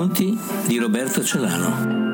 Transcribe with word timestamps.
Racconti 0.00 0.38
di 0.66 0.78
Roberto 0.78 1.22
Celano. 1.22 2.08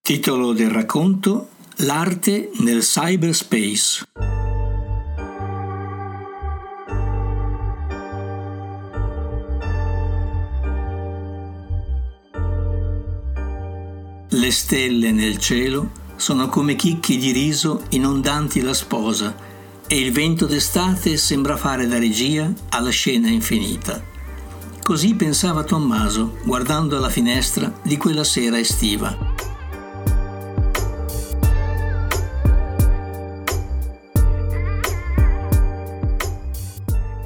Titolo 0.00 0.52
del 0.52 0.70
racconto 0.70 1.48
L'arte 1.78 2.50
nel 2.60 2.82
cyberspace. 2.82 4.04
Le 14.28 14.50
stelle 14.52 15.10
nel 15.10 15.38
cielo 15.38 16.06
sono 16.18 16.48
come 16.48 16.74
chicchi 16.74 17.16
di 17.16 17.30
riso 17.30 17.84
inondanti 17.90 18.60
la 18.60 18.74
sposa 18.74 19.34
e 19.86 19.98
il 19.98 20.12
vento 20.12 20.46
d'estate 20.46 21.16
sembra 21.16 21.56
fare 21.56 21.86
da 21.86 21.96
regia 21.96 22.52
alla 22.70 22.90
scena 22.90 23.28
infinita. 23.28 24.02
Così 24.82 25.14
pensava 25.14 25.62
Tommaso 25.62 26.38
guardando 26.44 26.96
alla 26.96 27.08
finestra 27.08 27.72
di 27.82 27.96
quella 27.96 28.24
sera 28.24 28.58
estiva. 28.58 29.16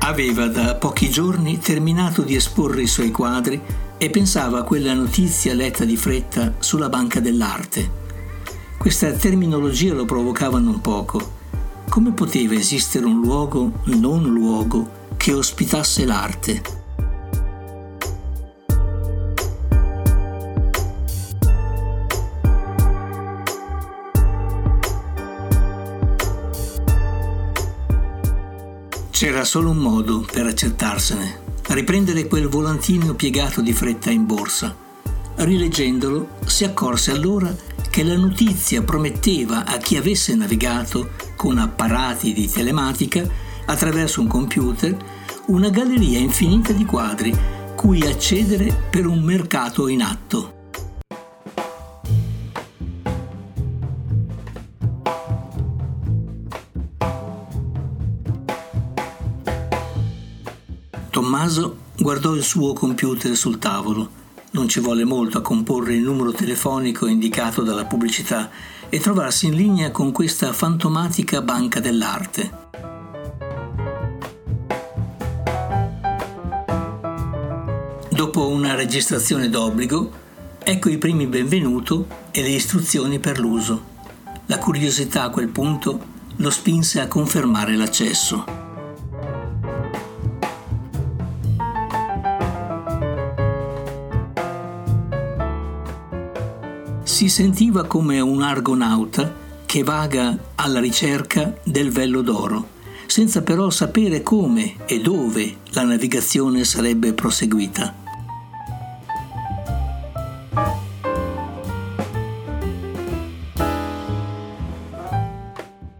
Aveva 0.00 0.48
da 0.48 0.74
pochi 0.74 1.08
giorni 1.08 1.60
terminato 1.60 2.22
di 2.22 2.34
esporre 2.34 2.82
i 2.82 2.88
suoi 2.88 3.12
quadri 3.12 3.60
e 3.96 4.10
pensava 4.10 4.58
a 4.58 4.62
quella 4.64 4.92
notizia 4.92 5.54
letta 5.54 5.84
di 5.84 5.96
fretta 5.96 6.54
sulla 6.58 6.88
banca 6.88 7.20
dell'arte 7.20 7.99
questa 8.80 9.12
terminologia 9.12 9.92
lo 9.92 10.06
provocava 10.06 10.58
non 10.58 10.80
poco. 10.80 11.32
Come 11.90 12.12
poteva 12.12 12.54
esistere 12.54 13.04
un 13.04 13.20
luogo 13.20 13.72
non 13.84 14.22
luogo 14.22 14.88
che 15.18 15.34
ospitasse 15.34 16.06
l'arte? 16.06 16.62
C'era 29.10 29.44
solo 29.44 29.68
un 29.68 29.76
modo 29.76 30.26
per 30.32 30.46
accertarsene, 30.46 31.38
riprendere 31.68 32.26
quel 32.26 32.48
volantino 32.48 33.12
piegato 33.12 33.60
di 33.60 33.74
fretta 33.74 34.10
in 34.10 34.24
borsa. 34.24 34.74
Rileggendolo, 35.34 36.28
si 36.46 36.64
accorse 36.64 37.10
allora 37.10 37.54
che 37.90 38.04
la 38.04 38.16
notizia 38.16 38.82
prometteva 38.82 39.66
a 39.66 39.76
chi 39.78 39.96
avesse 39.96 40.34
navigato 40.36 41.10
con 41.34 41.58
apparati 41.58 42.32
di 42.32 42.48
telematica 42.48 43.28
attraverso 43.66 44.20
un 44.20 44.28
computer 44.28 44.96
una 45.46 45.68
galleria 45.70 46.18
infinita 46.18 46.72
di 46.72 46.84
quadri 46.84 47.36
cui 47.74 48.06
accedere 48.06 48.72
per 48.90 49.06
un 49.06 49.20
mercato 49.20 49.88
in 49.88 50.02
atto. 50.02 50.58
Tommaso 61.10 61.76
guardò 61.96 62.34
il 62.34 62.44
suo 62.44 62.72
computer 62.72 63.34
sul 63.34 63.58
tavolo 63.58 64.19
non 64.52 64.68
ci 64.68 64.80
volle 64.80 65.04
molto 65.04 65.38
a 65.38 65.42
comporre 65.42 65.94
il 65.94 66.02
numero 66.02 66.32
telefonico 66.32 67.06
indicato 67.06 67.62
dalla 67.62 67.84
pubblicità 67.84 68.50
e 68.88 68.98
trovarsi 68.98 69.46
in 69.46 69.54
linea 69.54 69.90
con 69.90 70.10
questa 70.10 70.52
fantomatica 70.52 71.40
banca 71.40 71.78
dell'arte. 71.78 72.68
Dopo 78.10 78.48
una 78.48 78.74
registrazione 78.74 79.48
d'obbligo, 79.48 80.10
ecco 80.58 80.88
i 80.88 80.98
primi 80.98 81.26
benvenuto 81.26 82.06
e 82.32 82.42
le 82.42 82.50
istruzioni 82.50 83.18
per 83.18 83.38
l'uso. 83.38 83.88
La 84.46 84.58
curiosità 84.58 85.22
a 85.22 85.30
quel 85.30 85.48
punto 85.48 86.18
lo 86.36 86.50
spinse 86.50 87.00
a 87.00 87.06
confermare 87.06 87.76
l'accesso. 87.76 88.69
Si 97.10 97.28
sentiva 97.28 97.86
come 97.86 98.20
un 98.20 98.40
argonauta 98.40 99.34
che 99.66 99.82
vaga 99.82 100.52
alla 100.54 100.78
ricerca 100.78 101.52
del 101.64 101.90
vello 101.90 102.22
d'oro, 102.22 102.68
senza 103.06 103.42
però 103.42 103.68
sapere 103.68 104.22
come 104.22 104.76
e 104.86 105.00
dove 105.00 105.56
la 105.70 105.82
navigazione 105.82 106.62
sarebbe 106.62 107.12
proseguita. 107.12 107.94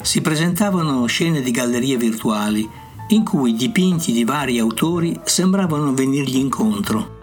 Si 0.00 0.22
presentavano 0.22 1.04
scene 1.04 1.42
di 1.42 1.50
gallerie 1.50 1.98
virtuali 1.98 2.66
in 3.08 3.24
cui 3.24 3.54
dipinti 3.54 4.10
di 4.10 4.24
vari 4.24 4.58
autori 4.58 5.20
sembravano 5.22 5.92
venirgli 5.92 6.36
incontro 6.36 7.13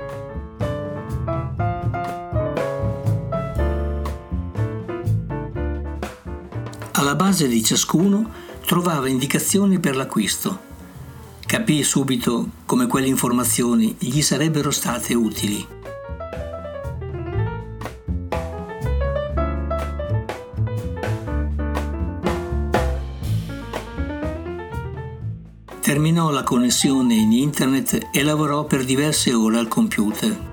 Alla 7.01 7.15
base 7.15 7.47
di 7.47 7.63
ciascuno 7.63 8.29
trovava 8.63 9.09
indicazioni 9.09 9.79
per 9.79 9.95
l'acquisto. 9.95 10.59
Capì 11.47 11.81
subito 11.81 12.47
come 12.67 12.85
quelle 12.85 13.07
informazioni 13.07 13.95
gli 13.97 14.21
sarebbero 14.21 14.69
state 14.69 15.15
utili. 15.15 15.65
Terminò 25.79 26.29
la 26.29 26.43
connessione 26.43 27.15
in 27.15 27.31
internet 27.31 28.09
e 28.11 28.21
lavorò 28.21 28.65
per 28.65 28.85
diverse 28.85 29.33
ore 29.33 29.57
al 29.57 29.67
computer. 29.67 30.50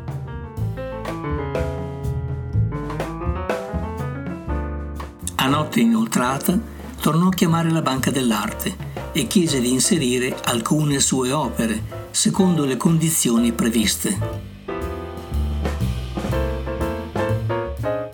Notte 5.49 5.81
inoltrata 5.81 6.59
tornò 7.01 7.29
a 7.29 7.35
chiamare 7.35 7.71
la 7.71 7.81
Banca 7.83 8.11
dell'Arte 8.11 8.77
e 9.13 9.27
chiese 9.27 9.61
di 9.61 9.73
inserire 9.73 10.37
alcune 10.45 11.01
sue 11.01 11.33
opere 11.33 12.09
secondo 12.11 12.65
le 12.65 12.77
condizioni 12.77 13.53
previste. 13.53 14.47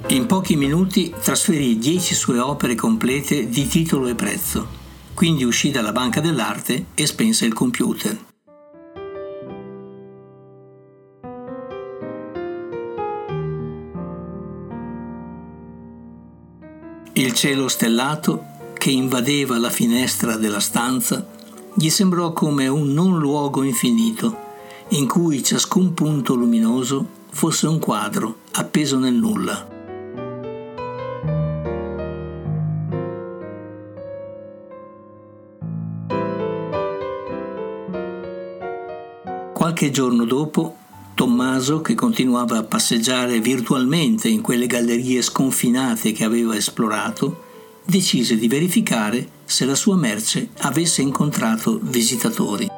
In 0.08 0.26
pochi 0.26 0.54
minuti 0.56 1.12
trasferì 1.20 1.76
10 1.76 2.14
sue 2.14 2.38
opere 2.38 2.76
complete 2.76 3.48
di 3.48 3.66
titolo 3.66 4.06
e 4.06 4.14
prezzo, 4.14 4.68
quindi 5.12 5.42
uscì 5.42 5.70
dalla 5.70 5.92
Banca 5.92 6.20
dell'Arte 6.20 6.86
e 6.94 7.06
spense 7.06 7.46
il 7.46 7.52
computer. 7.52 8.32
Il 17.24 17.32
cielo 17.32 17.68
stellato 17.68 18.44
che 18.74 18.90
invadeva 18.90 19.56
la 19.56 19.70
finestra 19.70 20.36
della 20.36 20.60
stanza 20.60 21.26
gli 21.72 21.88
sembrò 21.88 22.34
come 22.34 22.68
un 22.68 22.92
non 22.92 23.18
luogo 23.18 23.62
infinito 23.62 24.36
in 24.88 25.08
cui 25.08 25.42
ciascun 25.42 25.94
punto 25.94 26.34
luminoso 26.34 27.06
fosse 27.30 27.66
un 27.66 27.78
quadro 27.78 28.40
appeso 28.52 28.98
nel 28.98 29.14
nulla. 29.14 29.66
Qualche 39.54 39.90
giorno 39.90 40.26
dopo 40.26 40.76
Tommaso, 41.24 41.80
che 41.80 41.94
continuava 41.94 42.58
a 42.58 42.64
passeggiare 42.64 43.40
virtualmente 43.40 44.28
in 44.28 44.42
quelle 44.42 44.66
gallerie 44.66 45.22
sconfinate 45.22 46.12
che 46.12 46.22
aveva 46.22 46.54
esplorato, 46.54 47.44
decise 47.82 48.36
di 48.36 48.46
verificare 48.46 49.26
se 49.46 49.64
la 49.64 49.74
sua 49.74 49.96
merce 49.96 50.50
avesse 50.58 51.00
incontrato 51.00 51.80
visitatori. 51.82 52.68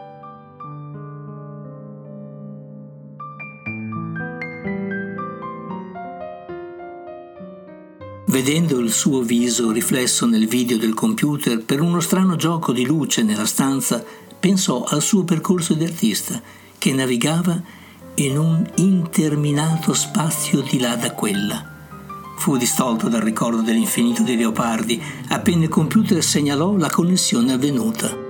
Vedendo 8.26 8.78
il 8.78 8.92
suo 8.92 9.22
viso 9.22 9.72
riflesso 9.72 10.25
nel 10.25 10.46
video 10.46 10.78
del 10.78 10.94
computer 10.94 11.64
per 11.64 11.81
uno 11.81 11.99
strano 11.99 12.37
gioco 12.37 12.70
di 12.70 12.87
luce 12.87 13.25
nella 13.25 13.44
stanza, 13.44 14.04
pensò 14.38 14.84
al 14.84 15.02
suo 15.02 15.25
percorso 15.25 15.75
di 15.75 15.82
artista 15.82 16.40
che 16.78 16.92
navigava 16.92 17.84
in 18.18 18.38
un 18.38 18.66
interminato 18.76 19.92
spazio 19.92 20.62
di 20.62 20.78
là 20.78 20.96
da 20.96 21.12
quella. 21.12 21.74
fu 22.38 22.56
distolto 22.56 23.08
dal 23.08 23.20
ricordo 23.20 23.60
dell'infinito 23.60 24.22
di 24.22 24.36
Leopardi 24.36 25.02
appena 25.28 25.64
il 25.64 25.68
computer 25.68 26.22
segnalò 26.22 26.76
la 26.76 26.88
connessione 26.88 27.52
avvenuta. 27.52 28.24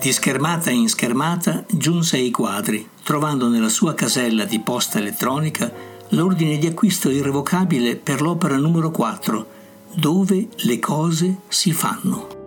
Di 0.00 0.12
schermata 0.12 0.70
in 0.70 0.88
schermata 0.88 1.64
giunse 1.68 2.16
ai 2.16 2.30
quadri, 2.30 2.88
trovando 3.02 3.48
nella 3.48 3.68
sua 3.68 3.94
casella 3.94 4.44
di 4.44 4.60
posta 4.60 4.98
elettronica 4.98 5.70
l'ordine 6.10 6.58
di 6.58 6.66
acquisto 6.66 7.10
irrevocabile 7.10 7.96
per 7.96 8.20
l'opera 8.20 8.56
numero 8.56 8.90
4, 8.90 9.46
dove 9.94 10.48
le 10.54 10.78
cose 10.78 11.40
si 11.48 11.72
fanno. 11.72 12.41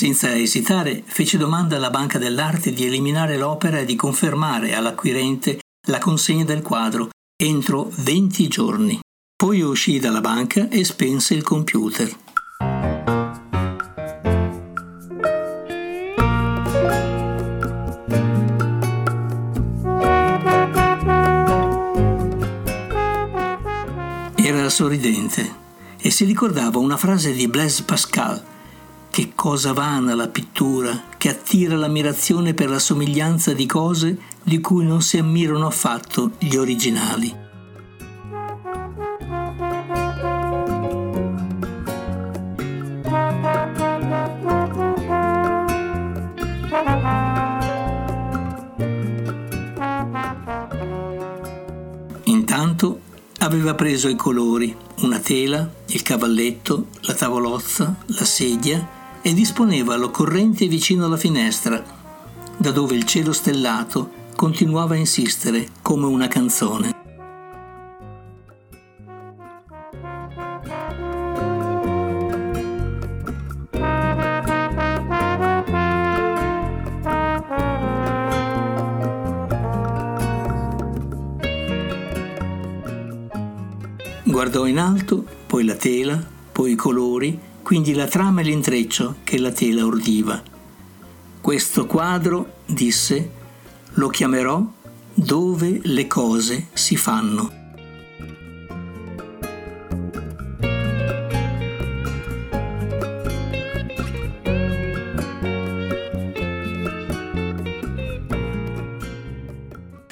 Senza 0.00 0.34
esitare, 0.34 1.02
fece 1.04 1.36
domanda 1.36 1.76
alla 1.76 1.90
Banca 1.90 2.16
dell'Arte 2.16 2.72
di 2.72 2.86
eliminare 2.86 3.36
l'opera 3.36 3.80
e 3.80 3.84
di 3.84 3.96
confermare 3.96 4.74
all'acquirente 4.74 5.58
la 5.88 5.98
consegna 5.98 6.44
del 6.44 6.62
quadro 6.62 7.10
entro 7.36 7.90
20 7.96 8.48
giorni. 8.48 8.98
Poi 9.36 9.60
uscì 9.60 9.98
dalla 9.98 10.22
banca 10.22 10.70
e 10.70 10.84
spense 10.84 11.34
il 11.34 11.42
computer. 11.42 12.16
Era 24.34 24.70
sorridente 24.70 25.54
e 26.00 26.10
si 26.10 26.24
ricordava 26.24 26.78
una 26.78 26.96
frase 26.96 27.34
di 27.34 27.46
Blaise 27.48 27.82
Pascal 27.82 28.50
che 29.20 29.32
cosa 29.34 29.74
vana 29.74 30.14
la 30.14 30.28
pittura, 30.28 30.98
che 31.18 31.28
attira 31.28 31.76
l'ammirazione 31.76 32.54
per 32.54 32.70
la 32.70 32.78
somiglianza 32.78 33.52
di 33.52 33.66
cose 33.66 34.16
di 34.42 34.60
cui 34.60 34.86
non 34.86 35.02
si 35.02 35.18
ammirano 35.18 35.66
affatto 35.66 36.30
gli 36.38 36.56
originali. 36.56 37.36
Intanto 52.24 53.00
aveva 53.40 53.74
preso 53.74 54.08
i 54.08 54.16
colori, 54.16 54.74
una 55.00 55.18
tela, 55.18 55.70
il 55.88 56.00
cavalletto, 56.00 56.86
la 57.02 57.12
tavolozza, 57.12 57.96
la 58.06 58.24
sedia 58.24 58.98
e 59.22 59.34
disponeva 59.34 59.96
l'occorrente 59.96 60.66
vicino 60.66 61.04
alla 61.04 61.16
finestra, 61.16 61.82
da 62.56 62.70
dove 62.70 62.94
il 62.94 63.04
cielo 63.04 63.32
stellato 63.32 64.10
continuava 64.34 64.94
a 64.94 64.98
insistere 64.98 65.68
come 65.82 66.06
una 66.06 66.28
canzone. 66.28 66.98
Guardò 84.24 84.66
in 84.66 84.78
alto, 84.78 85.24
poi 85.46 85.64
la 85.64 85.74
tela, 85.74 86.18
poi 86.52 86.72
i 86.72 86.74
colori, 86.76 87.38
quindi 87.70 87.94
la 87.94 88.08
trama 88.08 88.40
e 88.40 88.42
l'intreccio 88.42 89.18
che 89.22 89.38
la 89.38 89.52
tela 89.52 89.86
ordiva. 89.86 90.42
Questo 91.40 91.86
quadro, 91.86 92.54
disse, 92.66 93.30
lo 93.92 94.08
chiamerò 94.08 94.60
Dove 95.14 95.78
le 95.84 96.08
cose 96.08 96.66
si 96.72 96.96
fanno. 96.96 97.52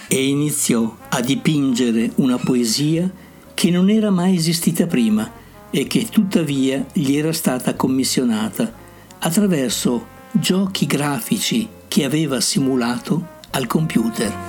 E 0.06 0.28
iniziò 0.28 0.96
a 1.08 1.20
dipingere 1.20 2.12
una 2.18 2.36
poesia 2.36 3.10
che 3.52 3.70
non 3.72 3.90
era 3.90 4.10
mai 4.10 4.36
esistita 4.36 4.86
prima 4.86 5.46
e 5.70 5.86
che 5.86 6.06
tuttavia 6.10 6.84
gli 6.92 7.16
era 7.16 7.32
stata 7.32 7.74
commissionata 7.74 8.72
attraverso 9.18 10.06
giochi 10.32 10.86
grafici 10.86 11.68
che 11.88 12.04
aveva 12.04 12.40
simulato 12.40 13.36
al 13.50 13.66
computer. 13.66 14.47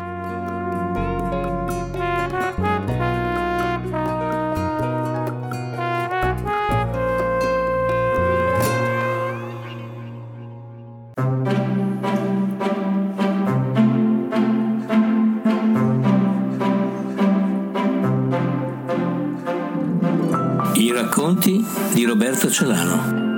I 20.79 20.93
racconti 20.93 21.61
di 21.91 22.05
Roberto 22.05 22.49
Celano. 22.49 23.28